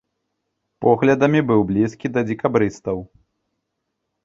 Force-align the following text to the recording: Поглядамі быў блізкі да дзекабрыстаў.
Поглядамі 0.85 1.41
быў 1.51 1.61
блізкі 1.73 2.07
да 2.17 2.21
дзекабрыстаў. 2.31 2.97